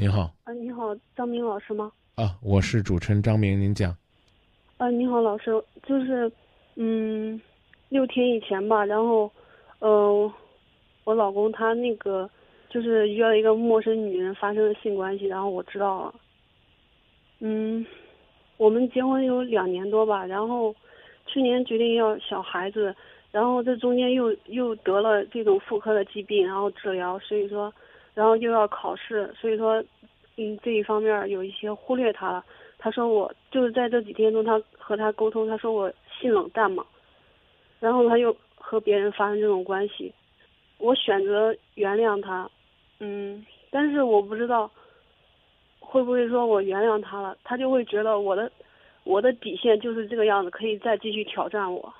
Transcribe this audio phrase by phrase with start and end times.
[0.00, 1.90] 您好，啊，你好，张明老师吗？
[2.14, 3.92] 啊，我是主持人张明，您讲。
[4.76, 5.50] 啊，你好，老师，
[5.82, 6.30] 就是，
[6.76, 7.40] 嗯，
[7.88, 9.28] 六天以前吧，然后，
[9.80, 10.32] 呃，
[11.02, 12.30] 我老公他那个
[12.70, 16.14] 就是约了一个陌生女人发生了性关系，然后我知道了。
[17.40, 17.84] 嗯，
[18.56, 20.72] 我们结婚有两年多吧，然后
[21.26, 22.94] 去年决定要小孩子，
[23.32, 27.72] 然后这中间又又得了这种妇科的疾病，然后治疗，所以说，
[28.18, 29.80] 然后又要考试，所以说，
[30.34, 32.44] 嗯，这一方面有一些忽略他了。
[32.76, 36.84] 他说我就是在这几天中，他和他沟通，他说我性冷淡嘛，
[37.78, 40.12] 然后他又和别人发生这种关系，
[40.78, 42.50] 我选择原谅他，
[42.98, 44.68] 嗯，但是我不知道
[45.78, 48.50] 会不会说我原谅他了，他就会觉得我的
[49.04, 51.94] 我的底线就是这个样子，可以再继续挑战我，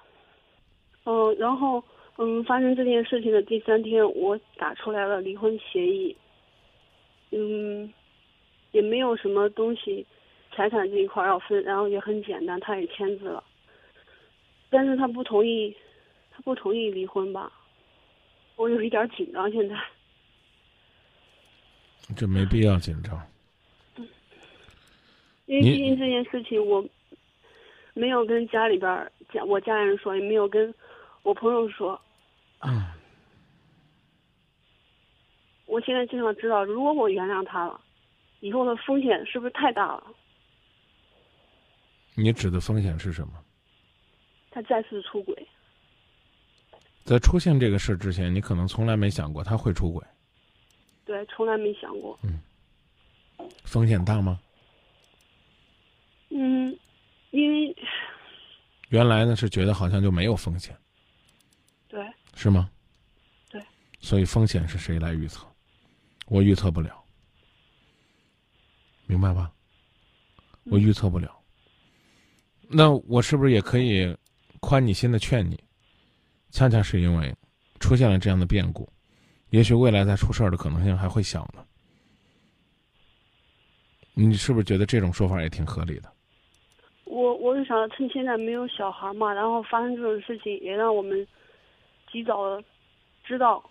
[1.04, 1.80] 嗯，然后
[2.20, 6.16] 嗯，发生这件事情的第三天，我打出来了离婚协议，
[7.30, 7.92] 嗯，
[8.72, 10.04] 也没有什么东西。
[10.50, 13.44] 财产这一块要分，然后也很简单，他也签字了，
[14.68, 15.72] 但是他不同意，
[16.32, 17.52] 他不同意离婚吧？
[18.56, 19.76] 我有一点紧张，现在。
[22.16, 23.22] 这没必要紧张。
[25.46, 26.84] 因为毕竟这件事情，我
[27.94, 30.74] 没有跟家里边儿家我家人说，也没有跟
[31.22, 32.00] 我朋友说。
[32.60, 32.84] 嗯。
[35.66, 37.80] 我现在就想知道，如果我原谅他了，
[38.40, 40.04] 以后的风险是不是太大了？
[42.14, 43.32] 你指的风险是什么？
[44.50, 45.48] 他再次出轨。
[47.04, 50.04] 在出现这个事之前，你可能从来没想过他会出轨。
[51.04, 52.18] 对，从来没想过。
[52.22, 52.40] 嗯。
[53.64, 54.40] 风险大吗？
[56.30, 56.76] 嗯，
[57.30, 57.76] 因为
[58.88, 60.76] 原来呢是觉得好像就没有风险。
[62.38, 62.42] 对。
[62.42, 62.70] 是吗？
[63.50, 63.60] 对。
[63.98, 65.44] 所以风险是谁来预测？
[66.28, 67.02] 我预测不了。
[69.06, 69.50] 明白吧？
[70.64, 71.34] 我预测不了。
[72.68, 74.16] 那我是不是也可以
[74.60, 75.58] 宽你心的劝你？
[76.50, 77.34] 恰恰是因为
[77.80, 78.88] 出现了这样的变故，
[79.50, 81.64] 也许未来再出事儿的可能性还会小呢。
[84.14, 86.12] 你是不是觉得这种说法也挺合理的？
[87.04, 91.26] 我我就想趁现在没有小孩嘛，然后发生这种事情，也让我们
[92.10, 92.62] 及早的
[93.24, 93.62] 知道。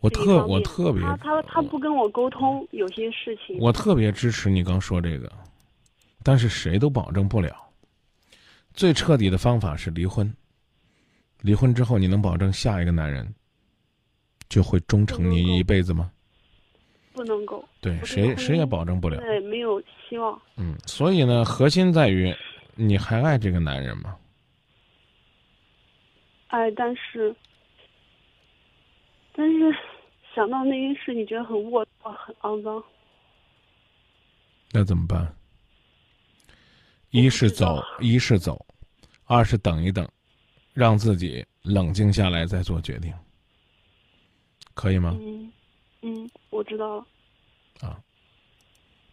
[0.00, 3.58] 我特我特别他他他不跟我沟通有些事情。
[3.58, 5.30] 我特别支持你刚说这个，
[6.22, 7.56] 但是谁都保证不了。
[8.74, 10.32] 最彻底的方法是离婚。
[11.40, 13.34] 离婚之后，你能保证下一个男人
[14.48, 16.10] 就会忠诚你一辈子吗？
[17.12, 17.64] 不能够。
[17.80, 19.20] 对，谁谁也保证不了。
[19.20, 20.40] 对，没有希望。
[20.56, 22.32] 嗯，所以呢，核心在于
[22.76, 24.16] 你还爱这个男人吗？
[26.46, 27.34] 爱，但是，
[29.38, 29.72] 但是
[30.34, 32.82] 想到那件事，你觉得很龌龊、很肮脏。
[34.72, 35.32] 那怎么办？
[37.10, 38.66] 一是走，一是走，
[39.26, 40.10] 二是等一等，
[40.72, 43.14] 让自己冷静下来再做决定，
[44.74, 45.16] 可以吗？
[45.20, 45.52] 嗯，
[46.02, 47.06] 嗯，我知道了。
[47.80, 48.02] 啊，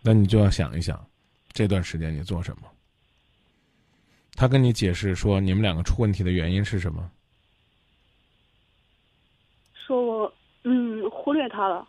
[0.02, 1.08] 那你就要想一想，
[1.54, 2.68] 这段时间你做什么？
[4.34, 7.12] 他跟你解释说你们两个出问题的原因是什么？
[9.88, 10.34] 说我
[11.46, 11.88] 嗯忽略他了。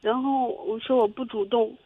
[0.00, 1.76] 然后我说我不主动，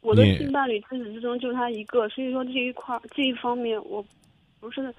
[0.00, 4.04] 我的性伴侣自始至终就他一个，所以说这一块这一方面我
[4.60, 4.94] 不是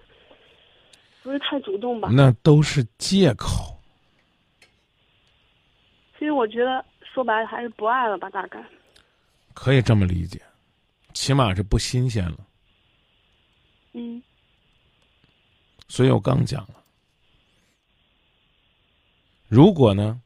[1.23, 2.09] 不是太主动吧？
[2.11, 3.77] 那都是借口。
[6.17, 8.63] 所以我觉得说白了还是不爱了吧，大概。
[9.53, 10.39] 可以这么理解，
[11.13, 12.37] 起码是不新鲜了。
[13.93, 14.21] 嗯。
[15.91, 16.75] 所以我刚讲了，
[19.49, 20.21] 如果呢？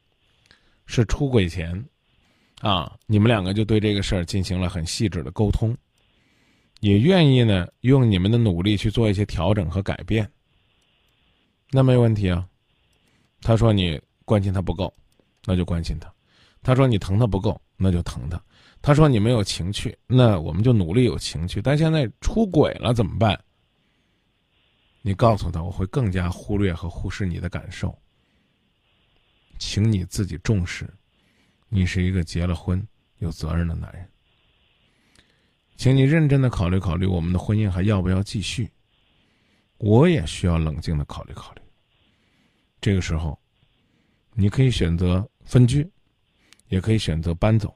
[0.86, 1.84] 是出轨前，
[2.60, 5.76] 啊，你们两个就对这个事儿进行了很细致的沟通，
[6.78, 10.30] 也愿意呢用你们的努力去做一些调整和改变，
[11.72, 12.46] 那没问题啊。
[13.40, 14.94] 他说你关心他不够，
[15.44, 16.08] 那就关心他；
[16.62, 18.38] 他说你疼他不够，那就疼他；
[18.80, 21.60] 他说你没有情趣，那我们就努力有情趣。
[21.60, 23.36] 但现在出轨了怎么办？
[25.06, 27.96] 你告诉他，我会更加忽略和忽视你的感受。
[29.56, 30.92] 请你自己重视，
[31.68, 32.84] 你是一个结了婚、
[33.18, 34.10] 有责任的男人。
[35.76, 38.68] 请你认真的考虑考虑，我们的婚姻还要不要继续？
[39.78, 41.62] 我也需要冷静的考虑考虑。
[42.80, 43.38] 这个时候，
[44.32, 45.88] 你可以选择分居，
[46.66, 47.72] 也可以选择搬走，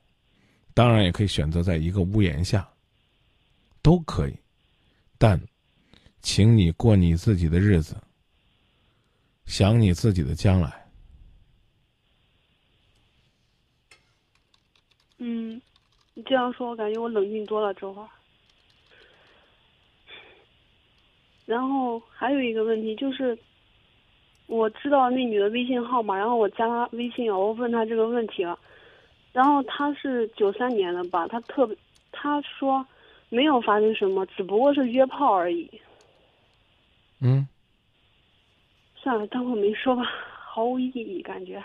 [0.74, 2.68] 当然也可以选择在一个屋檐下，
[3.82, 4.36] 都可以。
[5.16, 5.40] 但，
[6.20, 7.96] 请你过你自己的日子。
[9.46, 10.86] 想你自己的将来。
[15.18, 15.60] 嗯，
[16.14, 18.08] 你这样说，我感觉我冷静多了这会儿。
[21.46, 23.36] 然后还有一个问题就是，
[24.46, 28.56] 我知道那女的微信号嘛，然后我加她微信，我问她这个问题了。
[29.32, 31.76] 然后她是九三年的吧，她特别，
[32.12, 32.86] 她说
[33.30, 35.68] 没有发生什么，只不过是约炮而已。
[37.20, 37.46] 嗯。
[38.96, 41.62] 算了，当我没说吧，毫无意义，感觉。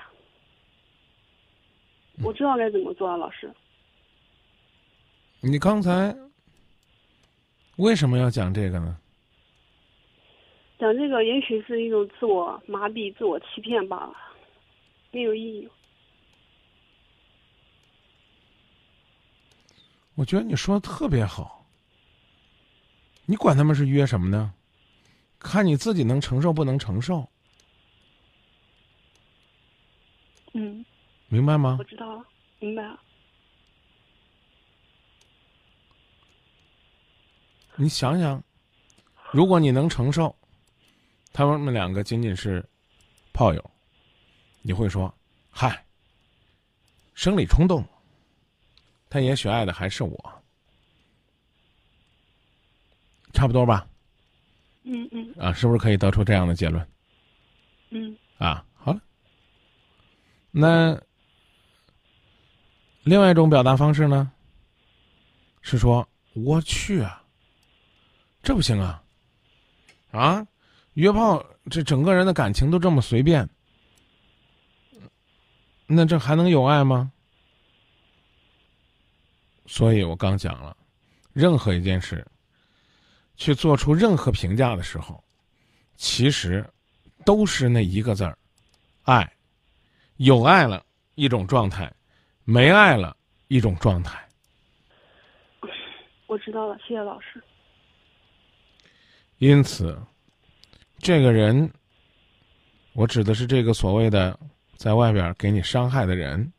[2.24, 3.52] 我知道该怎么做啊，老师。
[5.42, 6.16] 你刚才
[7.76, 8.98] 为什么要讲这个呢？
[10.80, 14.14] 讲这个也许是一种自我麻痹、自我欺骗罢了，
[15.12, 15.70] 没有意义。
[20.16, 21.66] 我觉得你说的特别好。
[23.26, 24.54] 你管他们是约什么呢？
[25.40, 27.28] 看你自己能承受不能承受。
[30.54, 30.86] 嗯。
[31.28, 31.78] 明白吗？
[31.80, 32.26] 我知道了，
[32.60, 33.00] 明白了。
[37.76, 38.42] 你想想，
[39.32, 40.34] 如果你能承受。
[41.34, 42.66] 他们两个仅仅是
[43.34, 43.72] 炮友，
[44.62, 45.14] 你会说
[45.52, 45.86] ：“嗨，
[47.14, 47.84] 生理冲动。”
[49.10, 50.44] 他也许爱的还是我，
[53.34, 53.86] 差不多吧？
[54.86, 55.34] 嗯嗯。
[55.38, 56.88] 啊，是不是可以得出这样的结论？
[57.90, 58.18] 嗯。
[58.38, 59.02] 啊，好了。
[60.52, 60.98] 那
[63.04, 64.32] 另外一种表达方式呢？
[65.68, 67.24] 是说：“我去啊，
[68.44, 69.04] 这不行啊，
[70.12, 70.48] 啊！”
[70.94, 73.50] 约炮，这整个人的感情都这么随便，
[75.88, 77.12] 那这还能有爱吗？
[79.66, 80.78] 所以我刚讲了，
[81.34, 82.24] 任何一件事，
[83.38, 85.24] 去做出任何评价的时候，
[85.96, 86.66] 其实
[87.24, 88.38] 都是那一个字儿：
[89.04, 89.32] 爱。
[90.18, 90.86] 有爱了
[91.16, 91.92] 一种状态，
[92.44, 93.16] 没爱了
[93.48, 94.28] 一种状态。
[96.28, 97.44] 我知道了，谢谢老师。
[99.38, 100.00] 因此。
[100.98, 101.70] 这个人，
[102.94, 104.40] 我指的是这个所谓的
[104.76, 106.52] 在外边给你伤害的人，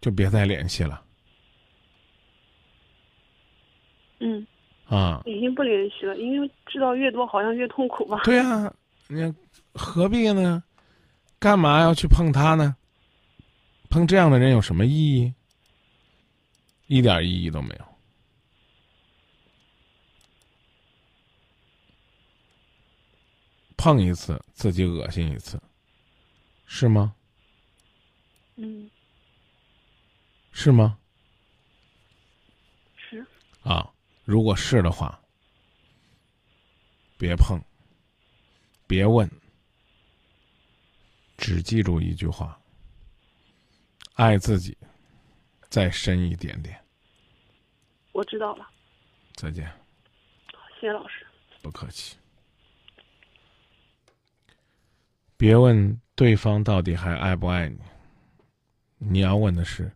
[0.00, 1.04] 就别再联系了。
[4.18, 4.44] 嗯。
[4.88, 5.22] 啊。
[5.26, 8.22] 已经不联系了，因为知道越多好像越痛苦吧。
[8.24, 8.72] 对呀，
[9.08, 9.32] 你
[9.72, 10.62] 何必呢？
[11.38, 12.74] 干嘛要去碰他呢？
[13.90, 15.32] 碰这样的人有什么意义？
[16.88, 17.84] 一点意义都没有。
[23.76, 25.60] 碰一次，自己恶心一次，
[26.66, 27.14] 是吗？
[28.56, 28.90] 嗯。
[30.50, 30.98] 是吗？
[32.96, 33.24] 是。
[33.62, 33.88] 啊，
[34.28, 35.18] 如果是的话，
[37.16, 37.58] 别碰，
[38.86, 39.26] 别问，
[41.38, 42.60] 只记住一句话：
[44.16, 44.76] 爱自己，
[45.70, 46.78] 再深一点点。
[48.12, 48.68] 我知道了。
[49.34, 49.66] 再见。
[50.78, 51.26] 谢谢老师。
[51.62, 52.14] 不客气。
[55.38, 57.78] 别问对方到底还爱不爱你，
[58.98, 59.90] 你要问的是，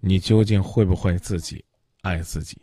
[0.00, 1.62] 你究竟会不会自己
[2.00, 2.58] 爱自己？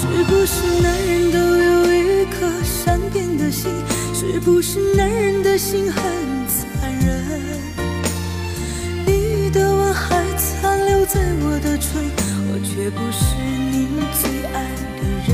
[0.00, 3.70] 是不是男人都有一颗善变的心？
[4.14, 6.02] 是不是男人的心很
[6.48, 7.22] 残忍？
[9.04, 12.02] 你的吻还残留在我的唇，
[12.48, 13.36] 我却不是
[13.70, 14.22] 你最
[14.54, 14.56] 爱
[14.96, 15.30] 的人。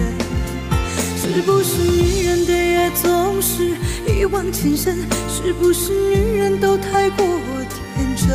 [1.17, 3.77] 是不是女人的爱总是？
[4.09, 4.97] 一往情深，
[5.29, 7.25] 是不是女人都太过
[7.71, 8.27] 天真？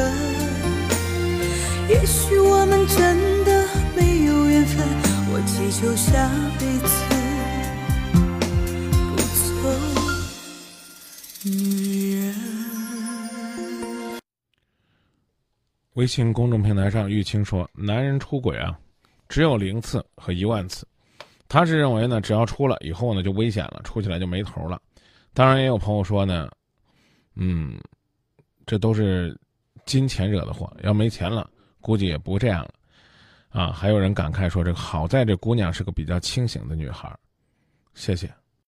[1.90, 3.41] 也许我们真的，
[6.12, 6.88] 下辈子
[9.10, 9.16] 不
[9.48, 9.72] 做
[11.46, 12.36] 女人。
[15.94, 18.78] 微信公众平台上，玉清说：“男人出轨啊，
[19.30, 20.86] 只有零次和一万次。
[21.48, 24.82] 他是认为呢，只要出了以后呢，就危险了，出起来就没头了。”
[25.34, 26.52] 当然，也有朋友说呢，
[27.36, 27.80] 嗯，
[28.66, 29.34] 这都是
[29.86, 30.70] 金钱惹的祸。
[30.84, 31.50] 要没钱了，
[31.80, 32.74] 估计也不这样了。
[33.52, 37.14] 啊，还有人感慨说：“这个好在这姑娘是个比较清醒的女孩。”
[37.94, 38.34] 谢谢。